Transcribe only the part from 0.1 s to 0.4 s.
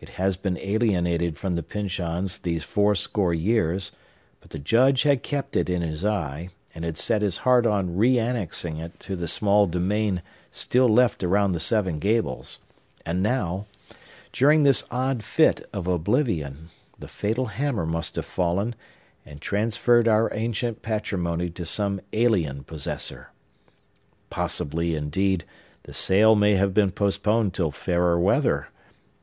has